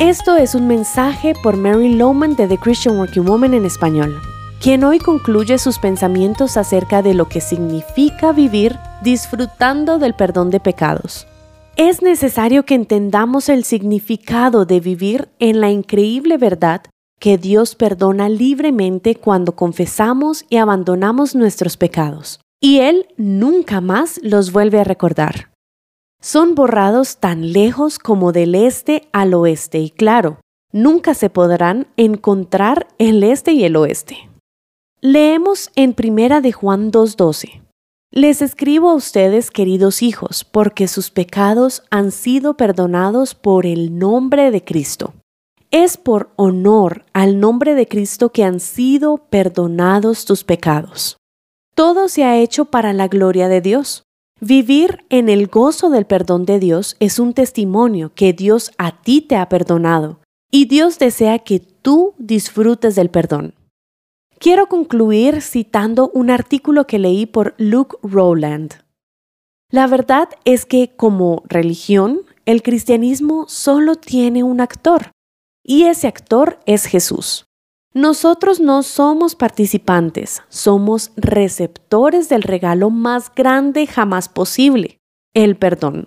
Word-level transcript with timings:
Esto 0.00 0.38
es 0.38 0.54
un 0.54 0.66
mensaje 0.66 1.34
por 1.42 1.58
Mary 1.58 1.92
Lowman 1.92 2.34
de 2.34 2.48
The 2.48 2.56
Christian 2.56 2.96
Working 2.96 3.26
Woman 3.26 3.52
en 3.52 3.66
español, 3.66 4.18
quien 4.58 4.82
hoy 4.82 4.98
concluye 4.98 5.58
sus 5.58 5.78
pensamientos 5.78 6.56
acerca 6.56 7.02
de 7.02 7.12
lo 7.12 7.28
que 7.28 7.42
significa 7.42 8.32
vivir 8.32 8.78
disfrutando 9.02 9.98
del 9.98 10.14
perdón 10.14 10.48
de 10.48 10.58
pecados. 10.58 11.26
Es 11.76 12.00
necesario 12.00 12.64
que 12.64 12.76
entendamos 12.76 13.50
el 13.50 13.62
significado 13.62 14.64
de 14.64 14.80
vivir 14.80 15.28
en 15.38 15.60
la 15.60 15.68
increíble 15.68 16.38
verdad 16.38 16.80
que 17.18 17.36
Dios 17.36 17.74
perdona 17.74 18.30
libremente 18.30 19.16
cuando 19.16 19.54
confesamos 19.54 20.46
y 20.48 20.56
abandonamos 20.56 21.34
nuestros 21.34 21.76
pecados, 21.76 22.40
y 22.58 22.78
Él 22.78 23.06
nunca 23.18 23.82
más 23.82 24.18
los 24.22 24.50
vuelve 24.50 24.80
a 24.80 24.84
recordar. 24.84 25.49
Son 26.22 26.54
borrados 26.54 27.16
tan 27.16 27.52
lejos 27.52 27.98
como 27.98 28.32
del 28.32 28.54
este 28.54 29.08
al 29.10 29.32
oeste, 29.32 29.78
y 29.78 29.88
claro, 29.88 30.38
nunca 30.70 31.14
se 31.14 31.30
podrán 31.30 31.86
encontrar 31.96 32.88
el 32.98 33.22
este 33.22 33.52
y 33.52 33.64
el 33.64 33.74
oeste. 33.76 34.28
Leemos 35.00 35.70
en 35.76 35.94
Primera 35.94 36.42
de 36.42 36.52
Juan 36.52 36.90
2:12. 36.90 37.62
Les 38.12 38.42
escribo 38.42 38.90
a 38.90 38.94
ustedes, 38.94 39.50
queridos 39.50 40.02
hijos, 40.02 40.44
porque 40.44 40.88
sus 40.88 41.10
pecados 41.10 41.84
han 41.90 42.10
sido 42.10 42.54
perdonados 42.54 43.34
por 43.34 43.64
el 43.64 43.98
nombre 43.98 44.50
de 44.50 44.62
Cristo. 44.62 45.14
Es 45.70 45.96
por 45.96 46.32
honor 46.36 47.06
al 47.14 47.40
nombre 47.40 47.74
de 47.74 47.88
Cristo 47.88 48.30
que 48.30 48.44
han 48.44 48.60
sido 48.60 49.16
perdonados 49.16 50.26
tus 50.26 50.44
pecados. 50.44 51.16
Todo 51.74 52.08
se 52.08 52.24
ha 52.24 52.36
hecho 52.36 52.66
para 52.66 52.92
la 52.92 53.08
gloria 53.08 53.48
de 53.48 53.62
Dios. 53.62 54.02
Vivir 54.42 55.04
en 55.10 55.28
el 55.28 55.48
gozo 55.48 55.90
del 55.90 56.06
perdón 56.06 56.46
de 56.46 56.58
Dios 56.58 56.96
es 56.98 57.18
un 57.18 57.34
testimonio 57.34 58.12
que 58.14 58.32
Dios 58.32 58.72
a 58.78 59.02
ti 59.02 59.20
te 59.20 59.36
ha 59.36 59.50
perdonado 59.50 60.20
y 60.50 60.64
Dios 60.64 60.98
desea 60.98 61.40
que 61.40 61.60
tú 61.60 62.14
disfrutes 62.16 62.94
del 62.94 63.10
perdón. 63.10 63.52
Quiero 64.38 64.66
concluir 64.66 65.42
citando 65.42 66.10
un 66.14 66.30
artículo 66.30 66.86
que 66.86 66.98
leí 66.98 67.26
por 67.26 67.54
Luke 67.58 67.98
Rowland. 68.02 68.82
La 69.70 69.86
verdad 69.86 70.30
es 70.46 70.64
que 70.64 70.96
como 70.96 71.42
religión, 71.46 72.22
el 72.46 72.62
cristianismo 72.62 73.44
solo 73.46 73.96
tiene 73.96 74.42
un 74.42 74.62
actor, 74.62 75.12
y 75.62 75.84
ese 75.84 76.06
actor 76.08 76.58
es 76.64 76.86
Jesús. 76.86 77.44
Nosotros 77.92 78.60
no 78.60 78.84
somos 78.84 79.34
participantes, 79.34 80.42
somos 80.48 81.10
receptores 81.16 82.28
del 82.28 82.42
regalo 82.44 82.88
más 82.88 83.34
grande 83.34 83.88
jamás 83.88 84.28
posible, 84.28 84.98
el 85.34 85.56
perdón. 85.56 86.06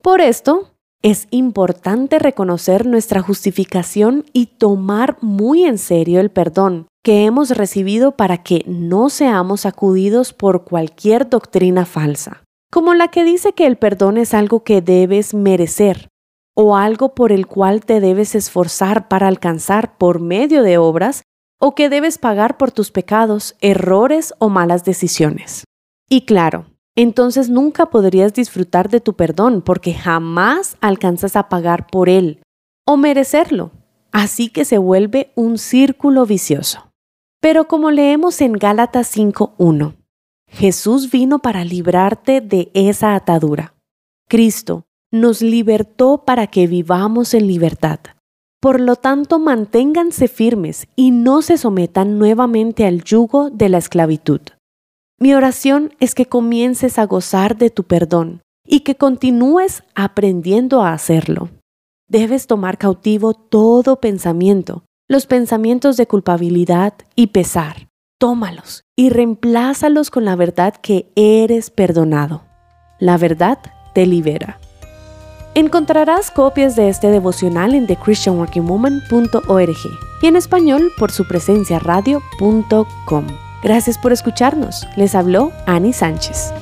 Por 0.00 0.20
esto, 0.20 0.70
es 1.02 1.26
importante 1.32 2.20
reconocer 2.20 2.86
nuestra 2.86 3.22
justificación 3.22 4.24
y 4.32 4.46
tomar 4.46 5.16
muy 5.20 5.64
en 5.64 5.78
serio 5.78 6.20
el 6.20 6.30
perdón, 6.30 6.86
que 7.02 7.24
hemos 7.24 7.50
recibido 7.50 8.12
para 8.12 8.44
que 8.44 8.62
no 8.68 9.10
seamos 9.10 9.62
sacudidos 9.62 10.32
por 10.32 10.62
cualquier 10.62 11.28
doctrina 11.28 11.86
falsa, 11.86 12.44
como 12.70 12.94
la 12.94 13.08
que 13.08 13.24
dice 13.24 13.52
que 13.52 13.66
el 13.66 13.78
perdón 13.78 14.16
es 14.16 14.32
algo 14.32 14.62
que 14.62 14.80
debes 14.80 15.34
merecer 15.34 16.08
o 16.58 16.74
algo 16.74 17.14
por 17.14 17.32
el 17.32 17.46
cual 17.46 17.84
te 17.84 18.00
debes 18.00 18.34
esforzar 18.34 19.08
para 19.08 19.28
alcanzar 19.28 19.98
por 19.98 20.20
medio 20.20 20.62
de 20.62 20.78
obras 20.78 21.22
o 21.60 21.74
que 21.74 21.90
debes 21.90 22.16
pagar 22.16 22.56
por 22.56 22.72
tus 22.72 22.90
pecados, 22.90 23.56
errores 23.60 24.34
o 24.38 24.48
malas 24.48 24.82
decisiones. 24.82 25.64
Y 26.08 26.22
claro, 26.22 26.66
entonces 26.96 27.50
nunca 27.50 27.86
podrías 27.86 28.32
disfrutar 28.32 28.88
de 28.88 29.00
tu 29.00 29.14
perdón 29.14 29.60
porque 29.60 29.92
jamás 29.92 30.78
alcanzas 30.80 31.36
a 31.36 31.50
pagar 31.50 31.86
por 31.88 32.08
él 32.08 32.40
o 32.86 32.96
merecerlo. 32.96 33.70
Así 34.10 34.48
que 34.48 34.64
se 34.64 34.78
vuelve 34.78 35.32
un 35.34 35.58
círculo 35.58 36.24
vicioso. 36.24 36.90
Pero 37.42 37.68
como 37.68 37.90
leemos 37.90 38.40
en 38.40 38.54
Gálatas 38.54 39.14
5.1, 39.14 39.94
Jesús 40.48 41.10
vino 41.10 41.40
para 41.40 41.64
librarte 41.64 42.40
de 42.40 42.70
esa 42.72 43.14
atadura. 43.14 43.74
Cristo 44.26 44.85
nos 45.20 45.42
libertó 45.42 46.24
para 46.24 46.46
que 46.46 46.66
vivamos 46.66 47.34
en 47.34 47.46
libertad. 47.46 48.00
Por 48.60 48.80
lo 48.80 48.96
tanto, 48.96 49.38
manténganse 49.38 50.28
firmes 50.28 50.88
y 50.96 51.10
no 51.10 51.42
se 51.42 51.58
sometan 51.58 52.18
nuevamente 52.18 52.86
al 52.86 53.02
yugo 53.02 53.50
de 53.50 53.68
la 53.68 53.78
esclavitud. 53.78 54.40
Mi 55.18 55.34
oración 55.34 55.92
es 56.00 56.14
que 56.14 56.26
comiences 56.26 56.98
a 56.98 57.06
gozar 57.06 57.56
de 57.56 57.70
tu 57.70 57.84
perdón 57.84 58.42
y 58.66 58.80
que 58.80 58.96
continúes 58.96 59.82
aprendiendo 59.94 60.82
a 60.82 60.92
hacerlo. 60.92 61.48
Debes 62.08 62.46
tomar 62.46 62.78
cautivo 62.78 63.34
todo 63.34 64.00
pensamiento 64.00 64.84
los 65.08 65.26
pensamientos 65.26 65.96
de 65.96 66.06
culpabilidad 66.06 66.94
y 67.14 67.28
pesar. 67.28 67.88
Tómalos 68.18 68.84
y 68.96 69.10
reemplázalos 69.10 70.10
con 70.10 70.24
la 70.24 70.34
verdad 70.34 70.74
que 70.74 71.12
eres 71.14 71.70
perdonado. 71.70 72.42
La 72.98 73.18
verdad 73.18 73.58
te 73.94 74.06
libera. 74.06 74.58
Encontrarás 75.56 76.30
copias 76.30 76.76
de 76.76 76.90
este 76.90 77.10
devocional 77.10 77.74
en 77.74 77.86
thechristianworkingwoman.org 77.86 79.76
y 80.20 80.26
en 80.26 80.36
español 80.36 80.92
por 80.98 81.10
su 81.10 81.26
presencia 81.26 81.78
radio.com. 81.78 83.26
Gracias 83.62 83.96
por 83.96 84.12
escucharnos. 84.12 84.86
Les 84.96 85.14
habló 85.14 85.52
Annie 85.64 85.94
Sánchez. 85.94 86.52